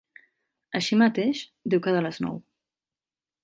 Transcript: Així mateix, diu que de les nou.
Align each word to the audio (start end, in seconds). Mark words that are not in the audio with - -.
Així 0.79 0.97
mateix, 1.03 1.43
diu 1.75 1.85
que 1.87 1.95
de 1.99 2.03
les 2.09 2.21
nou. 2.27 2.41